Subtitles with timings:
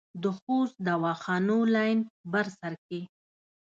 [0.21, 1.99] د خوست دواخانو لین
[2.31, 3.01] بر سر کې